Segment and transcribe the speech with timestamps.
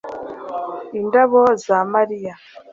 [0.99, 2.33] indabo za mariya